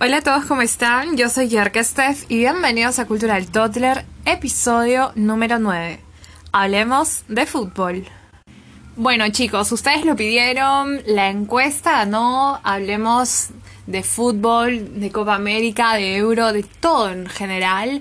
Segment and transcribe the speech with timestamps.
[0.00, 1.16] Hola a todos, ¿cómo están?
[1.16, 5.98] Yo soy Yerka Steph y bienvenidos a Cultural Toddler, episodio número 9.
[6.52, 8.04] Hablemos de fútbol.
[8.94, 13.48] Bueno chicos, ustedes lo pidieron, la encuesta ganó, hablemos
[13.88, 18.00] de fútbol, de Copa América, de Euro, de todo en general.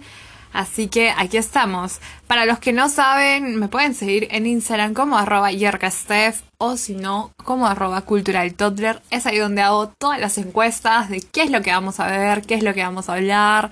[0.53, 1.99] Así que aquí estamos.
[2.27, 6.95] Para los que no saben, me pueden seguir en Instagram como arroba yerkastef o si
[6.95, 9.01] no, como arroba cultural toddler.
[9.09, 12.41] Es ahí donde hago todas las encuestas de qué es lo que vamos a ver,
[12.43, 13.71] qué es lo que vamos a hablar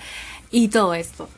[0.51, 1.29] y todo esto.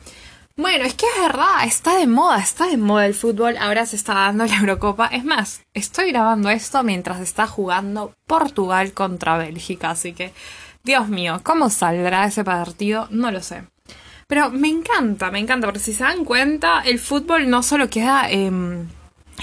[0.56, 3.94] Bueno, es que es verdad, está de moda, está de moda el fútbol, ahora se
[3.94, 5.06] está dando la Eurocopa.
[5.06, 10.32] Es más, estoy grabando esto mientras está jugando Portugal contra Bélgica, así que,
[10.82, 13.06] Dios mío, ¿cómo saldrá ese partido?
[13.10, 13.62] No lo sé.
[14.26, 18.28] Pero me encanta, me encanta, porque si se dan cuenta, el fútbol no solo queda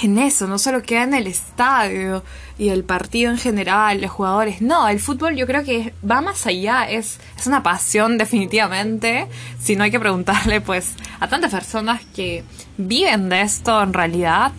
[0.01, 2.23] en eso, no solo queda en el estadio
[2.57, 4.61] y el partido en general, los jugadores.
[4.61, 9.27] No, el fútbol yo creo que va más allá, es, es una pasión definitivamente.
[9.59, 12.43] Si no hay que preguntarle pues a tantas personas que
[12.77, 14.51] viven de esto en realidad.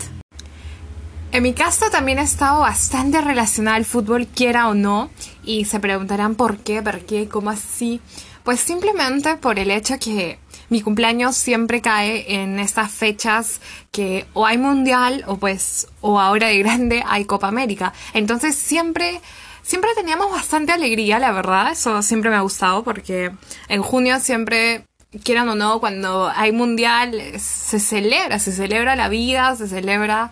[1.31, 5.11] En mi caso también he estado bastante relacionada al fútbol, quiera o no,
[5.43, 7.99] y se preguntarán por qué, por qué, cómo así.
[8.43, 14.45] Pues simplemente por el hecho que mi cumpleaños siempre cae en estas fechas que o
[14.45, 17.93] hay mundial o pues o ahora de grande hay Copa América.
[18.13, 19.21] Entonces siempre
[19.61, 21.71] siempre teníamos bastante alegría, la verdad.
[21.71, 23.31] Eso siempre me ha gustado porque
[23.67, 24.85] en junio siempre
[25.23, 30.31] quieran o no, cuando hay mundial se celebra, se celebra la vida, se celebra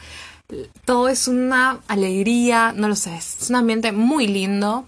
[0.86, 4.88] todo es una alegría, no lo sé, es un ambiente muy lindo.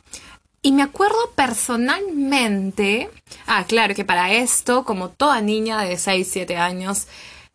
[0.61, 3.09] Y me acuerdo personalmente,
[3.48, 7.08] ah, claro que para esto, como toda niña de 6, 7 años,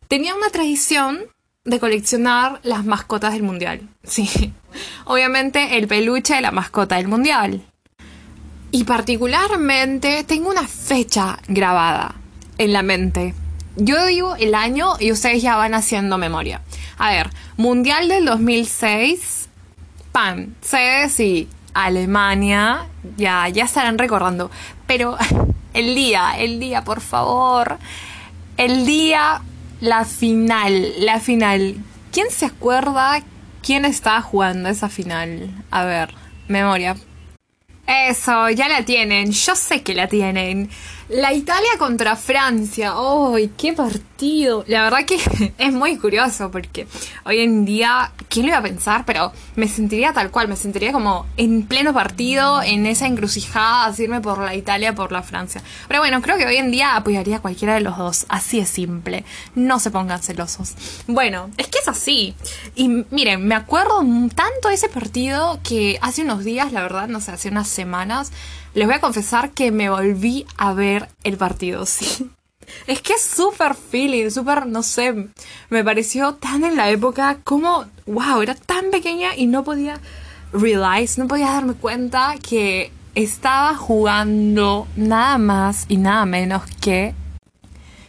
[0.07, 1.19] tenía una tradición
[1.65, 3.87] de coleccionar las mascotas del mundial.
[4.03, 4.53] Sí,
[5.05, 7.61] obviamente el peluche de la mascota del mundial.
[8.71, 12.15] Y particularmente tengo una fecha grabada
[12.57, 13.35] en la mente.
[13.75, 16.61] Yo digo el año y ustedes ya van haciendo memoria.
[16.97, 19.47] A ver, Mundial del 2006,
[20.11, 24.49] pan, sé si Alemania, ya, ya estarán recordando.
[24.87, 25.17] Pero
[25.73, 27.77] el día, el día, por favor.
[28.57, 29.41] El día,
[29.81, 31.77] la final, la final.
[32.11, 33.23] ¿Quién se acuerda
[33.63, 35.49] quién estaba jugando esa final?
[35.71, 36.13] A ver,
[36.47, 36.95] memoria.
[37.87, 40.69] Eso, ya la tienen, yo sé que la tienen.
[41.09, 42.97] La Italia contra Francia.
[42.97, 44.63] ¡Uy, qué partido!
[44.67, 45.17] La verdad que
[45.57, 46.87] es muy curioso porque
[47.25, 49.03] hoy en día, ¿quién lo iba a pensar?
[49.05, 54.21] Pero me sentiría tal cual, me sentiría como en pleno partido, en esa encrucijada, decirme
[54.21, 55.61] por la Italia, por la Francia.
[55.89, 58.25] Pero bueno, creo que hoy en día apoyaría a cualquiera de los dos.
[58.29, 59.25] Así es simple.
[59.55, 60.73] No se pongan celosos.
[61.07, 62.33] Bueno, es que es así.
[62.75, 63.99] Y miren, me acuerdo
[64.35, 68.31] tanto de ese partido que hace unos días, la verdad, no sé, hace unas semanas,
[68.73, 72.29] les voy a confesar que me volví a ver el partido, sí.
[72.87, 75.27] Es que es súper feeling, súper, no sé,
[75.69, 79.99] me pareció tan en la época como, wow, era tan pequeña y no podía
[80.53, 87.13] realize, no podía darme cuenta que estaba jugando nada más y nada menos que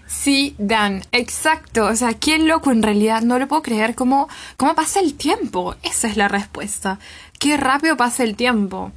[0.06, 1.86] Sí, Dan, exacto.
[1.86, 3.22] O sea, qué loco en realidad.
[3.22, 5.74] No le puedo creer cómo, cómo pasa el tiempo.
[5.82, 6.98] Esa es la respuesta.
[7.38, 8.92] Qué rápido pasa el tiempo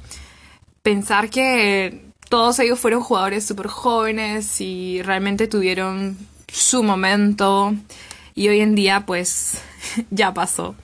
[0.88, 2.00] pensar que
[2.30, 6.16] todos ellos fueron jugadores súper jóvenes y realmente tuvieron
[6.50, 7.74] su momento
[8.34, 9.60] y hoy en día pues
[10.10, 10.74] ya pasó.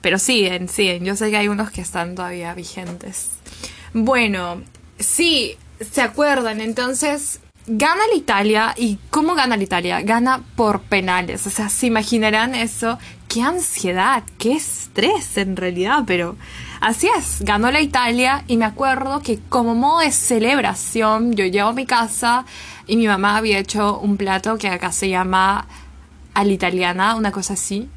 [0.00, 1.04] Pero siguen, siguen.
[1.04, 3.30] Yo sé que hay unos que están todavía vigentes.
[3.92, 4.62] Bueno,
[5.00, 5.56] sí,
[5.90, 6.60] se acuerdan.
[6.60, 8.74] Entonces, gana la Italia.
[8.76, 10.00] ¿Y cómo gana la Italia?
[10.02, 11.48] Gana por penales.
[11.48, 12.96] O sea, se imaginarán eso.
[13.26, 16.36] Qué ansiedad, qué estrés en realidad, pero
[16.80, 17.38] así es.
[17.40, 21.86] Ganó la Italia y me acuerdo que como modo de celebración, yo llego a mi
[21.86, 22.44] casa
[22.86, 25.66] y mi mamá había hecho un plato que acá se llama
[26.34, 27.88] a una cosa así.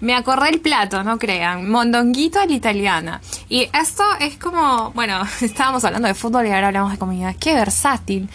[0.00, 1.70] Me acordé el plato, no crean.
[1.70, 3.20] Mondonguito a la italiana.
[3.48, 7.34] Y esto es como, bueno, estábamos hablando de fútbol y ahora hablamos de comida.
[7.34, 8.28] Qué versátil.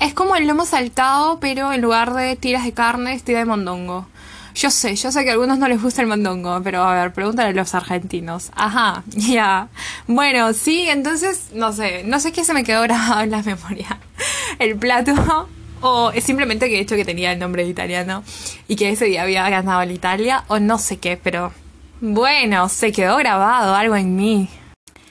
[0.00, 4.06] Es como el lomo saltado, pero en lugar de tiras de carne, tira de mondongo.
[4.54, 7.12] Yo sé, yo sé que a algunos no les gusta el mondongo, pero a ver,
[7.12, 8.50] pregúntale a los argentinos.
[8.54, 9.68] Ajá, ya.
[10.06, 13.98] Bueno, sí, entonces, no sé, no sé qué se me quedó grabado en la memoria.
[14.58, 15.48] El plato,
[15.80, 18.22] o simplemente que he hecho que tenía el nombre de italiano
[18.68, 21.52] y que ese día había ganado la Italia, o no sé qué, pero
[22.00, 24.48] bueno, se quedó grabado algo en mí.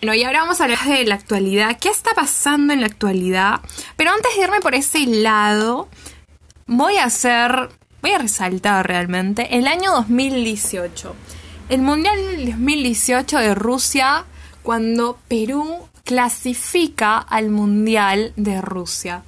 [0.02, 1.78] Bueno, y ahora vamos a hablar de la actualidad.
[1.80, 3.62] ¿Qué está pasando en la actualidad?
[3.96, 5.88] Pero antes de irme por ese lado,
[6.66, 7.70] voy a hacer,
[8.04, 11.16] voy a resaltar realmente el año 2018.
[11.70, 14.26] El Mundial del 2018 de Rusia,
[14.62, 19.24] cuando Perú clasifica al Mundial de Rusia.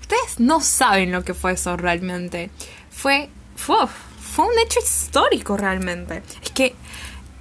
[0.00, 2.50] Ustedes no saben lo que fue eso realmente.
[2.90, 6.22] Fue, fue, fue un hecho histórico realmente.
[6.42, 6.74] Es que,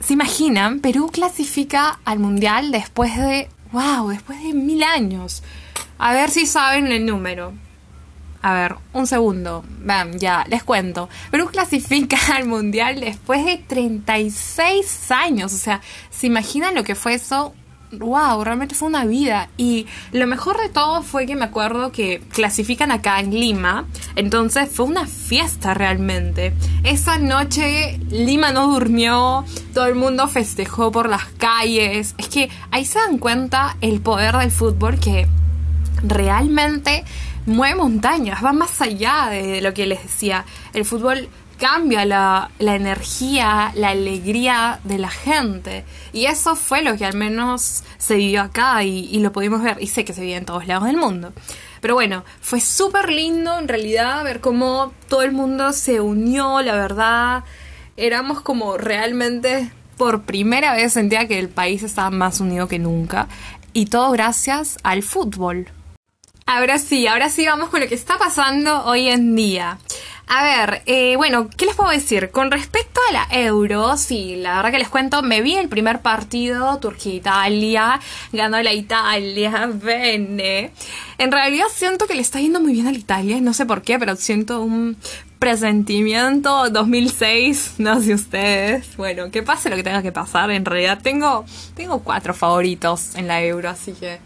[0.06, 0.82] ¿se imaginan?
[0.82, 5.44] Perú clasifica al Mundial después de, wow, después de mil años.
[5.98, 7.54] A ver si saben el número.
[8.44, 9.64] A ver, un segundo.
[9.80, 11.10] Bam, ya, les cuento.
[11.32, 15.54] Perú clasifica al Mundial después de 36 años.
[15.54, 15.82] O sea,
[16.12, 17.56] ¿se imaginan lo que fue eso?
[18.00, 19.50] wow, realmente fue una vida.
[19.58, 23.86] Y lo mejor de todo fue que me acuerdo que clasifican acá en Lima.
[24.16, 26.54] Entonces fue una fiesta realmente.
[26.84, 32.16] Esa noche Lima no durmió, todo el mundo festejó por las calles.
[32.18, 35.28] Es que ahí se dan cuenta el poder del fútbol que
[36.04, 37.06] realmente
[37.46, 40.46] mueve montañas, va más allá de lo que les decía.
[40.74, 45.86] El fútbol cambia la, energía, la alegría de la gente.
[46.12, 49.78] Y eso fue lo que al menos se vivió acá y, lo pudimos ver.
[49.80, 51.34] Y sé que se vive en todos lados del mundo.
[51.82, 56.76] Pero bueno, fue súper lindo en realidad ver cómo todo el mundo se unió, la
[56.76, 57.44] verdad.
[57.98, 63.28] Éramos como realmente, por primera vez sentía que el país estaba más unido que nunca.
[63.74, 65.68] Y todo gracias al fútbol.
[66.56, 69.80] Ahora sí, ahora sí vamos con lo que está pasando hoy en día.
[70.28, 72.30] A ver, eh, bueno, ¿qué les puedo decir?
[72.30, 76.02] Con respecto a la Euro, sí, la verdad que les cuento, me vi el primer
[76.02, 78.00] partido, Turquía-Italia,
[78.32, 80.72] ganó la Italia, bene.
[81.18, 83.82] En realidad siento que le está yendo muy bien a la Italia, no sé por
[83.82, 84.96] qué, pero siento un
[85.40, 88.96] presentimiento 2006, no sé ustedes.
[88.96, 93.28] Bueno, que pase lo que tenga que pasar, en realidad tengo, tengo cuatro favoritos en
[93.28, 94.20] la Euro, así que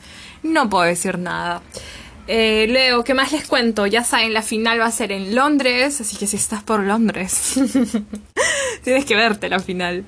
[0.43, 1.61] no puedo decir nada.
[2.27, 3.87] Eh, Leo, ¿qué más les cuento?
[3.87, 7.55] Ya saben, la final va a ser en Londres, así que si estás por Londres,
[8.83, 10.03] tienes que verte la final.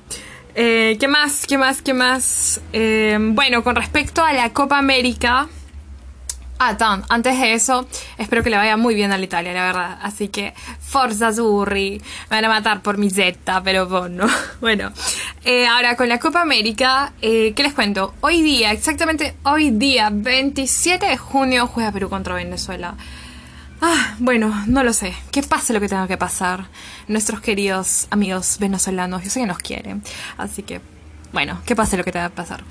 [0.55, 1.47] Eh, ¿Qué más?
[1.47, 1.81] ¿Qué más?
[1.81, 2.59] ¿Qué más?
[2.73, 5.47] Eh, bueno, con respecto a la Copa América,
[6.61, 9.63] Ah, Tom, antes de eso, espero que le vaya muy bien a la Italia, la
[9.63, 9.97] verdad.
[10.01, 12.01] Así que, Forza Azzurri.
[12.29, 14.27] Me van a matar por mi zeta, pero bueno.
[14.59, 14.91] Bueno,
[15.45, 18.13] eh, ahora con la Copa América, eh, ¿qué les cuento?
[18.19, 22.95] Hoy día, exactamente hoy día, 27 de junio, juega Perú contra Venezuela.
[23.81, 25.13] Ah, bueno, no lo sé.
[25.31, 26.65] Que pase lo que tenga que pasar.
[27.07, 30.03] Nuestros queridos amigos venezolanos, yo sé que nos quieren.
[30.37, 30.81] Así que,
[31.31, 32.65] bueno, que pase lo que tenga que pasar.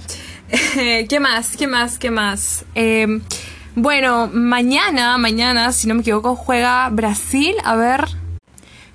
[1.08, 1.56] ¿Qué más?
[1.56, 1.98] ¿Qué más?
[1.98, 2.66] ¿Qué más?
[2.74, 3.22] Eh,
[3.80, 7.54] bueno, mañana, mañana, si no me equivoco, juega Brasil.
[7.64, 8.08] A ver.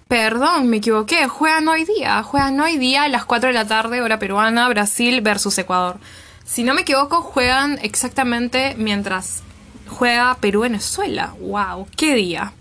[0.08, 1.28] Perdón, me equivoqué.
[1.28, 2.22] Juegan hoy día.
[2.24, 5.98] Juegan hoy día a las 4 de la tarde, hora peruana, Brasil versus Ecuador.
[6.44, 9.44] Si no me equivoco, juegan exactamente mientras
[9.88, 11.34] juega Perú-Venezuela.
[11.40, 11.88] ¡Wow!
[11.96, 12.54] ¡Qué día!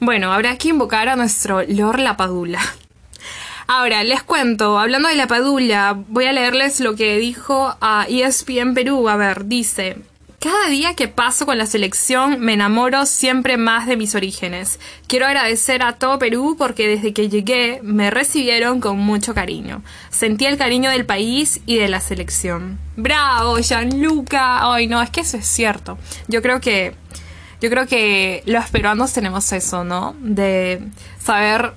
[0.00, 2.60] Bueno, habrá que invocar a nuestro Lord Lapadula.
[3.68, 9.08] Ahora, les cuento, hablando de Lapadula, voy a leerles lo que dijo a ESPN Perú.
[9.08, 10.02] A ver, dice,
[10.40, 14.80] cada día que paso con la selección me enamoro siempre más de mis orígenes.
[15.06, 19.82] Quiero agradecer a todo Perú porque desde que llegué me recibieron con mucho cariño.
[20.08, 22.78] Sentí el cariño del país y de la selección.
[22.96, 24.72] ¡Bravo, Gianluca!
[24.72, 25.98] Ay, no, es que eso es cierto.
[26.26, 26.94] Yo creo que
[27.60, 30.16] yo creo que los peruanos tenemos eso, ¿no?
[30.20, 30.80] De
[31.22, 31.74] saber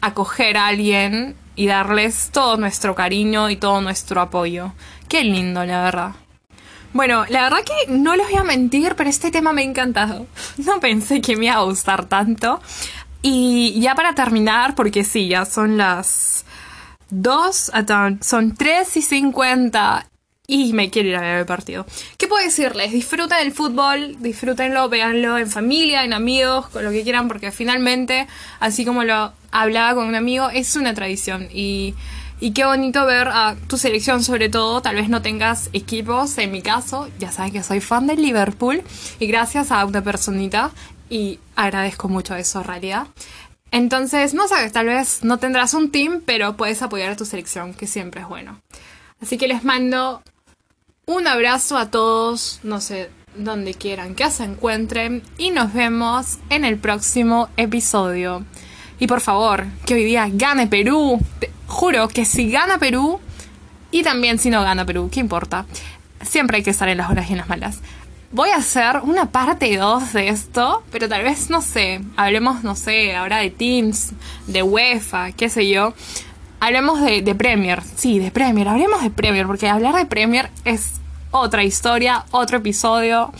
[0.00, 4.72] acoger a alguien y darles todo nuestro cariño y todo nuestro apoyo.
[5.10, 6.12] Qué lindo, la verdad.
[6.92, 10.26] Bueno, la verdad que no les voy a mentir, pero este tema me ha encantado.
[10.58, 12.60] No pensé que me iba a gustar tanto.
[13.22, 16.44] Y ya para terminar, porque sí, ya son las
[17.10, 17.72] 2,
[18.20, 20.06] son 3 y 50
[20.50, 21.84] y me quiero ir a ver el partido.
[22.16, 22.90] ¿Qué puedo decirles?
[22.90, 28.26] Disfruten el fútbol, disfrútenlo, véanlo en familia, en amigos, con lo que quieran, porque finalmente,
[28.58, 31.94] así como lo hablaba con un amigo, es una tradición y
[32.40, 36.52] y qué bonito ver a tu selección, sobre todo, tal vez no tengas equipos, en
[36.52, 38.82] mi caso, ya saben que soy fan del Liverpool
[39.18, 40.70] y gracias a una personita
[41.10, 43.06] y agradezco mucho eso en realidad.
[43.70, 47.74] Entonces, no sabes, tal vez no tendrás un team, pero puedes apoyar a tu selección,
[47.74, 48.60] que siempre es bueno.
[49.20, 50.22] Así que les mando
[51.06, 56.64] un abrazo a todos, no sé, donde quieran que se encuentren y nos vemos en
[56.64, 58.44] el próximo episodio.
[58.98, 61.20] Y por favor, que hoy día gane Perú.
[61.38, 63.20] Te juro que si gana Perú,
[63.90, 65.66] y también si no gana Perú, ¿qué importa?
[66.22, 67.78] Siempre hay que estar en las horas y en las malas.
[68.30, 72.76] Voy a hacer una parte 2 de esto, pero tal vez, no sé, hablemos, no
[72.76, 74.10] sé, ahora de Teams,
[74.46, 75.94] de UEFA, qué sé yo.
[76.60, 80.94] Hablemos de, de Premier, sí, de Premier, hablemos de Premier, porque hablar de Premier es
[81.30, 83.32] otra historia, otro episodio,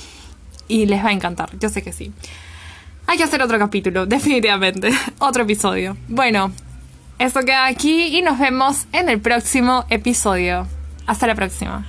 [0.69, 2.13] y les va a encantar, yo sé que sí.
[3.09, 4.91] Hay que hacer otro capítulo, definitivamente.
[5.19, 5.97] Otro episodio.
[6.09, 6.53] Bueno,
[7.19, 10.67] esto queda aquí y nos vemos en el próximo episodio.
[11.07, 11.87] Hasta la próxima.